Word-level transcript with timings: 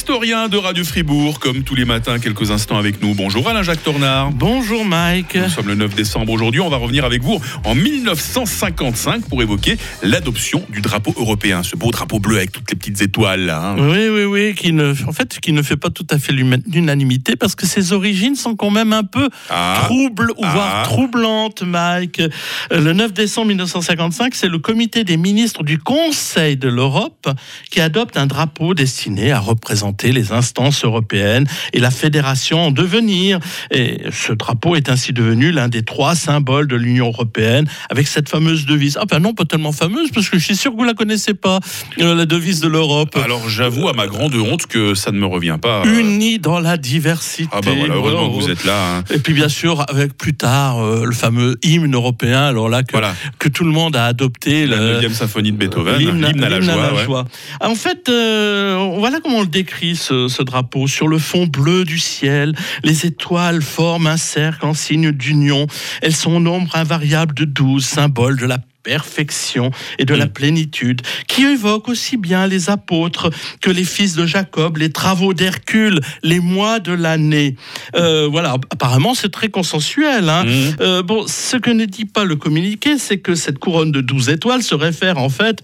L'historien 0.00 0.48
de 0.48 0.56
Radio 0.56 0.82
Fribourg, 0.82 1.38
comme 1.40 1.62
tous 1.62 1.74
les 1.74 1.84
matins, 1.84 2.18
quelques 2.18 2.50
instants 2.50 2.78
avec 2.78 3.02
nous. 3.02 3.14
Bonjour 3.14 3.46
Alain-Jacques 3.46 3.82
Tornard. 3.82 4.30
Bonjour 4.32 4.82
Mike. 4.82 5.34
Nous 5.36 5.50
sommes 5.50 5.68
le 5.68 5.74
9 5.74 5.94
décembre 5.94 6.32
aujourd'hui. 6.32 6.62
On 6.62 6.70
va 6.70 6.78
revenir 6.78 7.04
avec 7.04 7.22
vous 7.22 7.38
en 7.64 7.74
1955 7.74 9.28
pour 9.28 9.42
évoquer 9.42 9.76
l'adoption 10.02 10.64
du 10.70 10.80
drapeau 10.80 11.12
européen. 11.18 11.62
Ce 11.62 11.76
beau 11.76 11.90
drapeau 11.90 12.18
bleu 12.18 12.38
avec 12.38 12.50
toutes 12.50 12.70
les 12.70 12.76
petites 12.78 13.02
étoiles 13.02 13.42
là. 13.44 13.72
hein. 13.72 13.76
Oui, 13.78 14.08
oui, 14.08 14.24
oui, 14.24 14.54
qui 14.54 14.72
ne, 14.72 14.94
en 15.06 15.12
fait, 15.12 15.38
qui 15.38 15.52
ne 15.52 15.60
fait 15.60 15.76
pas 15.76 15.90
tout 15.90 16.06
à 16.08 16.18
fait 16.18 16.32
l'unanimité 16.32 17.36
parce 17.36 17.54
que 17.54 17.66
ses 17.66 17.92
origines 17.92 18.36
sont 18.36 18.56
quand 18.56 18.70
même 18.70 18.94
un 18.94 19.04
peu 19.04 19.28
Ah. 19.50 19.82
troubles 19.84 20.30
ou 20.38 20.42
Ah. 20.44 20.50
voire 20.54 20.82
troublantes, 20.84 21.62
Mike. 21.62 22.20
Euh, 22.20 22.80
Le 22.80 22.94
9 22.94 23.12
décembre 23.12 23.48
1955, 23.48 24.34
c'est 24.34 24.48
le 24.48 24.58
comité 24.60 25.04
des 25.04 25.18
ministres 25.18 25.62
du 25.62 25.76
Conseil 25.78 26.56
de 26.56 26.68
l'Europe 26.70 27.28
qui 27.70 27.82
adopte 27.82 28.16
un 28.16 28.26
drapeau 28.26 28.72
destiné 28.72 29.30
à 29.30 29.38
représenter 29.40 29.89
les 30.02 30.32
instances 30.32 30.84
européennes 30.84 31.46
et 31.72 31.78
la 31.80 31.90
fédération 31.90 32.66
en 32.66 32.70
devenir. 32.70 33.38
Et 33.70 33.98
ce 34.12 34.32
drapeau 34.32 34.76
est 34.76 34.88
ainsi 34.88 35.12
devenu 35.12 35.50
l'un 35.52 35.68
des 35.68 35.82
trois 35.82 36.14
symboles 36.14 36.66
de 36.68 36.76
l'Union 36.76 37.08
européenne 37.08 37.66
avec 37.90 38.06
cette 38.08 38.28
fameuse 38.28 38.66
devise. 38.66 38.98
Ah 39.00 39.04
ben 39.06 39.18
non, 39.20 39.34
pas 39.34 39.44
tellement 39.44 39.72
fameuse 39.72 40.10
parce 40.12 40.28
que 40.28 40.38
je 40.38 40.44
suis 40.44 40.56
sûr 40.56 40.72
que 40.72 40.76
vous 40.76 40.84
la 40.84 40.94
connaissez 40.94 41.34
pas, 41.34 41.60
euh, 42.00 42.14
la 42.14 42.26
devise 42.26 42.60
de 42.60 42.68
l'Europe. 42.68 43.16
Alors 43.22 43.48
j'avoue 43.48 43.88
à 43.88 43.92
ma 43.92 44.06
grande 44.06 44.34
honte 44.34 44.66
que 44.66 44.94
ça 44.94 45.10
ne 45.12 45.18
me 45.18 45.26
revient 45.26 45.58
pas. 45.60 45.82
euh, 45.86 46.00
Unis 46.00 46.38
dans 46.38 46.60
la 46.60 46.76
diversité. 46.76 47.48
Ah 47.52 47.60
bah 47.64 47.72
voilà, 47.76 47.94
heureusement 47.94 48.28
que 48.28 48.34
vous 48.42 48.50
êtes 48.50 48.64
là. 48.64 48.96
hein. 48.98 49.04
Et 49.12 49.18
puis 49.18 49.32
bien 49.34 49.48
sûr, 49.48 49.84
avec 49.88 50.16
plus 50.16 50.34
tard 50.34 50.78
euh, 50.84 51.04
le 51.04 51.12
fameux 51.14 51.56
hymne 51.62 51.94
européen, 51.94 52.42
alors 52.42 52.68
là 52.68 52.82
que, 52.82 52.92
Voilà, 52.92 53.14
que 53.38 53.48
tout 53.48 53.64
le 53.64 53.70
monde 53.70 53.96
a 53.96 54.06
adopté. 54.06 54.66
la 54.66 54.76
le- 54.76 55.00
9e 55.00 55.12
symphonie 55.12 55.52
de 55.52 55.56
Beethoven, 55.56 55.96
L'hymne 55.98 56.44
à 56.44 56.48
la 56.48 56.60
joie. 56.60 57.22
ouais. 57.22 57.66
En 57.66 57.74
fait, 57.74 58.08
euh, 58.08 58.94
voilà 58.98 59.18
comment 59.20 59.38
on 59.38 59.42
le 59.42 59.46
décrit, 59.46 59.69
ce, 59.94 60.28
ce 60.28 60.42
drapeau. 60.42 60.86
Sur 60.86 61.08
le 61.08 61.18
fond 61.18 61.46
bleu 61.46 61.84
du 61.84 61.98
ciel, 61.98 62.54
les 62.82 63.06
étoiles 63.06 63.62
forment 63.62 64.08
un 64.08 64.16
cercle 64.16 64.66
en 64.66 64.74
signe 64.74 65.12
d'union. 65.12 65.66
Elles 66.02 66.14
sont 66.14 66.40
nombre 66.40 66.76
invariable 66.76 67.34
de 67.34 67.44
douze, 67.44 67.84
symbole 67.84 68.38
de 68.38 68.46
la 68.46 68.58
perfection 68.94 69.70
et 70.00 70.04
de 70.04 70.14
la 70.14 70.26
Mm. 70.26 70.30
plénitude, 70.38 71.00
qui 71.28 71.42
évoque 71.44 71.88
aussi 71.88 72.16
bien 72.16 72.46
les 72.48 72.70
apôtres 72.70 73.30
que 73.60 73.70
les 73.70 73.84
fils 73.84 74.14
de 74.16 74.26
Jacob, 74.26 74.76
les 74.78 74.90
travaux 74.90 75.32
d'Hercule, 75.32 76.00
les 76.24 76.40
mois 76.40 76.80
de 76.80 76.92
l'année. 76.92 77.54
Euh, 77.94 78.26
voilà, 78.30 78.50
apparemment 78.74 79.14
c'est 79.14 79.30
très 79.38 79.48
consensuel. 79.48 80.28
hein. 80.28 80.44
Mhm. 80.44 80.76
Euh, 80.80 81.02
bon, 81.02 81.24
ce 81.28 81.56
que 81.56 81.70
ne 81.70 81.84
dit 81.84 82.04
pas 82.04 82.24
le 82.24 82.34
communiqué, 82.36 82.98
c'est 82.98 83.18
que 83.18 83.34
cette 83.36 83.58
couronne 83.58 83.92
de 83.92 84.00
12 84.00 84.28
étoiles 84.28 84.62
se 84.62 84.74
réfère 84.74 85.18
en 85.18 85.28
fait 85.28 85.58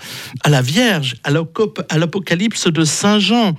à 0.44 0.48
la 0.50 0.62
Vierge, 0.62 1.16
à 1.24 1.98
l'Apocalypse 1.98 2.68
de 2.68 2.84
Saint 2.84 3.18
Jean. 3.18 3.54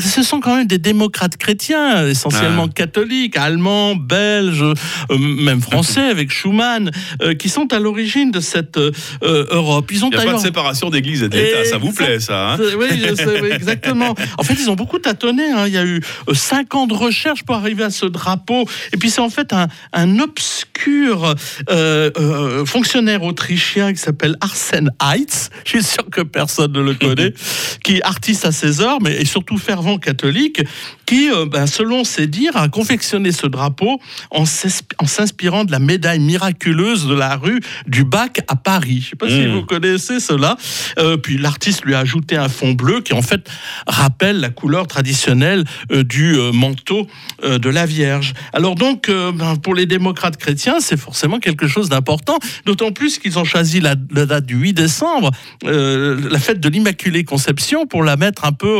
Ce 0.00 0.22
sont 0.22 0.40
quand 0.40 0.56
même 0.56 0.66
des 0.66 0.78
démocrates 0.78 1.36
chrétiens, 1.36 2.06
essentiellement 2.08 2.66
Ah. 2.68 2.72
catholiques, 2.74 3.36
allemands, 3.36 3.94
belges, 3.94 4.62
euh, 5.10 5.18
même 5.18 5.60
français 5.60 6.06
avec 6.14 6.30
Schumann, 6.30 6.90
qui 7.38 7.48
sont 7.48 7.72
à 7.72 7.78
l'origine 7.78 8.30
de 8.30 8.40
cette 8.40 8.78
euh, 9.22 9.46
Europe. 9.50 9.90
Ils 9.92 10.04
ont 10.04 10.10
Il 10.10 10.16
n'y 10.18 10.22
a 10.22 10.26
pas 10.26 10.34
de 10.34 10.38
séparation 10.38 10.90
d'église 10.90 11.22
et 11.22 11.28
de 11.28 11.36
l'État, 11.36 11.64
ça 11.64 11.78
vous 11.78 11.92
plaît 11.92 12.20
ça 12.20 12.52
hein 12.52 12.58
Oui, 12.78 12.86
je 13.08 13.14
sais, 13.14 13.40
oui, 13.40 13.50
exactement. 13.52 14.14
En 14.38 14.42
fait, 14.42 14.54
ils 14.54 14.70
ont 14.70 14.74
beaucoup 14.76 14.98
tâtonné. 14.98 15.50
hein. 15.50 15.66
Il 15.66 15.72
y 15.72 15.78
a 15.78 15.84
eu 15.84 16.00
euh, 16.28 16.34
cinq 16.34 16.74
ans 16.74 16.86
de 16.86 16.94
recherche 16.94 17.42
pour 17.44 17.56
arriver 17.56 17.84
à 17.84 17.90
ce 17.90 18.06
drapeau. 18.06 18.66
Et 18.92 18.96
puis, 18.96 19.10
c'est 19.10 19.20
en 19.20 19.30
fait 19.30 19.52
un, 19.52 19.68
un 19.92 20.18
obscur 20.18 21.34
euh, 21.70 22.10
euh, 22.18 22.64
fonctionnaire 22.64 23.22
autrichien 23.22 23.92
qui 23.92 23.98
s'appelle 23.98 24.36
Arsène 24.40 24.90
Heitz. 25.02 25.50
Je 25.64 25.70
suis 25.70 25.82
sûr 25.82 26.08
que 26.10 26.20
personne 26.22 26.72
ne 26.72 26.80
le 26.80 26.94
connaît. 26.94 27.32
qui 27.84 27.96
est 27.96 28.02
artiste 28.02 28.44
à 28.44 28.52
ses 28.52 28.80
heures, 28.80 28.98
mais 29.00 29.20
et 29.20 29.24
surtout 29.24 29.58
fervent 29.58 29.98
catholique, 29.98 30.62
qui, 31.06 31.30
euh, 31.30 31.46
ben, 31.46 31.66
selon 31.66 32.04
ses 32.04 32.26
dires, 32.26 32.56
a 32.56 32.68
confectionné 32.68 33.32
ce 33.32 33.46
drapeau 33.46 34.00
en 34.30 34.44
s'inspirant 34.46 35.64
de 35.64 35.72
la 35.72 35.78
médaille 35.78 36.20
miraculeuse 36.20 37.06
de 37.06 37.14
la 37.14 37.36
rue 37.36 37.60
du 37.86 38.04
Bac 38.04 38.40
à 38.48 38.56
Paris. 38.56 38.91
Je 39.00 39.06
ne 39.06 39.10
sais 39.10 39.16
pas 39.16 39.28
si 39.28 39.46
Mm. 39.46 39.52
vous 39.54 39.64
connaissez 39.64 40.20
cela. 40.20 40.56
Euh, 40.98 41.16
puis 41.16 41.38
l'artiste 41.38 41.84
lui 41.84 41.94
a 41.94 42.00
ajouté 42.00 42.36
un 42.36 42.48
fond 42.48 42.72
bleu 42.72 43.00
qui 43.00 43.12
en 43.12 43.22
fait 43.22 43.48
rappelle 43.86 44.40
la 44.40 44.50
couleur 44.50 44.86
traditionnelle 44.86 45.64
euh, 45.90 46.04
du 46.04 46.34
euh, 46.36 46.52
manteau 46.52 47.06
de 47.42 47.68
la 47.70 47.86
Vierge. 47.86 48.34
Alors 48.52 48.74
donc, 48.76 49.08
ben, 49.10 49.56
pour 49.56 49.74
les 49.74 49.86
démocrates 49.86 50.36
chrétiens, 50.36 50.76
c'est 50.80 50.96
forcément 50.96 51.38
quelque 51.38 51.66
chose 51.66 51.88
d'important, 51.88 52.38
d'autant 52.66 52.92
plus 52.92 53.18
qu'ils 53.18 53.38
ont 53.38 53.44
choisi 53.44 53.80
la, 53.80 53.94
la 54.10 54.26
date 54.26 54.46
du 54.46 54.54
8 54.56 54.72
décembre, 54.74 55.30
la 55.64 56.38
fête 56.38 56.60
de 56.60 56.68
l'Immaculée 56.68 57.24
Conception, 57.24 57.86
pour 57.86 58.02
la 58.04 58.16
mettre 58.16 58.44
un 58.44 58.52
peu 58.52 58.78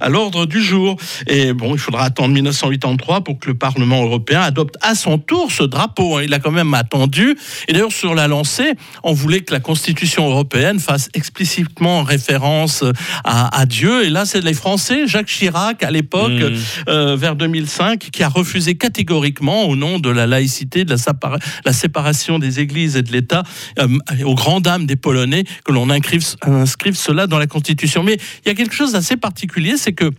à 0.00 0.08
l'ordre 0.08 0.46
du 0.46 0.62
jour. 0.62 0.96
Et 1.26 1.52
bon, 1.52 1.74
il 1.74 1.78
faudra 1.78 2.04
attendre 2.04 2.34
1983 2.34 3.22
pour 3.24 3.38
que 3.38 3.48
le 3.48 3.54
Parlement 3.54 4.02
européen 4.02 4.40
adopte 4.40 4.76
à 4.80 4.94
son 4.94 5.18
tour 5.18 5.50
ce 5.52 5.62
drapeau. 5.64 6.16
hein. 6.18 6.22
Il 6.24 6.32
a 6.34 6.38
quand 6.38 6.50
même 6.52 6.72
attendu. 6.74 7.36
Et 7.68 7.72
d'ailleurs, 7.72 7.92
sur 7.92 8.14
la 8.14 8.28
lancée, 8.28 8.72
on 9.02 9.12
voulait 9.12 9.40
que 9.48 9.54
la 9.54 9.60
Constitution 9.60 10.28
européenne 10.28 10.78
fasse 10.78 11.08
explicitement 11.14 12.02
référence 12.02 12.84
à, 13.24 13.58
à 13.58 13.64
Dieu. 13.66 14.04
Et 14.04 14.10
là, 14.10 14.24
c'est 14.26 14.42
les 14.42 14.52
Français, 14.54 15.06
Jacques 15.06 15.28
Chirac, 15.28 15.82
à 15.82 15.90
l'époque, 15.90 16.30
Mhm. 16.32 16.56
euh, 16.88 17.16
vers 17.16 17.34
2005, 17.34 18.10
qui 18.12 18.22
a 18.22 18.28
refusé 18.28 18.74
catégoriquement, 18.76 19.64
au 19.64 19.74
nom 19.76 19.98
de 19.98 20.10
la 20.10 20.26
laïcité, 20.26 20.84
de 20.84 20.94
la 21.64 21.72
séparation 21.72 22.38
des 22.38 22.60
églises 22.60 22.96
et 22.96 23.02
de 23.02 23.10
l'État, 23.12 23.42
euh, 23.78 23.88
aux 24.24 24.34
grandes 24.34 24.64
dames 24.64 24.84
des 24.86 24.96
Polonais, 24.96 25.44
que 25.64 25.72
l'on 25.72 25.88
inscrive, 25.90 26.24
inscrive 26.42 26.94
cela 26.96 27.26
dans 27.26 27.38
la 27.38 27.46
Constitution. 27.46 28.02
Mais 28.02 28.18
il 28.44 28.48
y 28.48 28.50
a 28.50 28.54
quelque 28.54 28.74
chose 28.74 28.92
d'assez 28.92 29.16
particulier, 29.16 29.76
c'est 29.78 29.92
que 29.92 30.10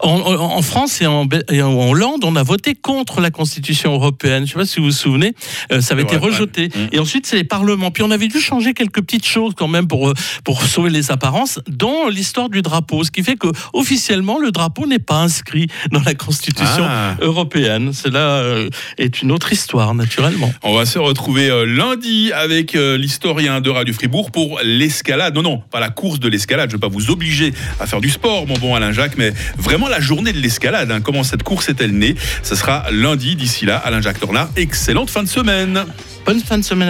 en, 0.00 0.62
France 0.62 1.00
et 1.02 1.06
en, 1.06 1.24
Be- 1.26 1.42
et 1.52 1.62
en 1.62 1.74
Hollande, 1.88 2.24
on 2.24 2.36
a 2.36 2.42
voté 2.42 2.74
contre 2.74 3.20
la 3.20 3.30
Constitution 3.30 3.92
européenne. 3.92 4.38
Je 4.38 4.42
ne 4.42 4.46
sais 4.46 4.54
pas 4.54 4.66
si 4.66 4.80
vous 4.80 4.86
vous 4.86 4.92
souvenez, 4.92 5.34
euh, 5.72 5.80
ça 5.80 5.94
avait 5.94 6.02
été 6.02 6.16
vrai, 6.16 6.28
rejeté. 6.28 6.70
ouais. 6.74 6.82
Mm. 6.84 6.88
Et 6.92 6.98
ensuite, 6.98 7.26
c'est 7.26 7.36
les 7.36 7.44
parlements. 7.44 7.90
Puis 7.90 8.02
on 8.02 8.10
avait 8.10 8.28
dû 8.28 8.40
changer 8.40 8.74
quelques 8.74 9.00
petites 9.02 9.26
choses 9.26 9.54
quand 9.56 9.68
même 9.68 9.88
pour, 9.88 10.08
euh, 10.10 10.14
pour 10.44 10.62
sauver 10.62 10.90
les 10.90 11.10
apparences 11.10 11.60
dans 11.68 12.08
l'histoire 12.08 12.48
du 12.48 12.62
drapeau. 12.62 13.04
Ce 13.04 13.10
qui 13.10 13.22
fait 13.22 13.36
que 13.36 13.48
officiellement, 13.72 14.38
le 14.38 14.50
drapeau 14.50 14.86
n'est 14.86 14.98
pas 14.98 15.16
inscrit 15.20 15.68
dans 15.90 16.02
la 16.02 16.14
Constitution 16.14 16.84
Ah. 16.86 17.16
européenne. 17.20 17.92
Cela 17.92 18.18
euh, 18.38 18.70
est 18.98 19.22
une 19.22 19.32
autre 19.32 19.52
histoire, 19.52 19.94
naturellement. 19.94 20.52
On 20.62 20.74
va 20.74 20.86
se 20.86 20.98
retrouver 20.98 21.50
euh, 21.50 21.64
lundi 21.64 22.32
avec 22.32 22.72
l'historien 22.74 23.60
de 23.60 23.70
Radio 23.70 23.92
Fribourg 23.94 24.30
pour 24.30 24.60
l'escalade. 24.62 25.34
Non, 25.34 25.42
non, 25.42 25.58
pas 25.70 25.80
la 25.80 25.90
course 25.90 26.20
de 26.20 26.28
l'escalade. 26.28 26.70
Je 26.70 26.76
ne 26.76 26.80
vais 26.80 26.88
pas 26.88 26.92
vous 26.92 27.10
obliger 27.10 27.52
à 27.80 27.86
faire 27.86 28.00
du 28.00 28.10
sport, 28.10 28.46
mon 28.46 28.54
bon 28.58 28.74
Alain 28.74 28.92
Jacques, 28.92 29.16
mais 29.16 29.32
vraiment 29.58 29.88
la 29.88 30.00
journée 30.00 30.32
de 30.32 30.38
l'escalade. 30.38 30.90
hein. 30.90 31.00
Comment 31.00 31.22
cette 31.22 31.42
course 31.42 31.68
est-elle 31.68 31.92
née? 31.92 32.14
Ce 32.42 32.54
sera 32.54 32.84
lundi. 32.90 33.36
D'ici 33.36 33.66
là, 33.66 33.76
Alain 33.76 34.00
Jacques 34.00 34.20
Tornard, 34.20 34.48
excellente 34.56 35.10
fin 35.10 35.22
de 35.22 35.28
semaine. 35.28 35.84
Bonne 36.26 36.40
fin 36.40 36.58
de 36.58 36.64
semaine. 36.64 36.86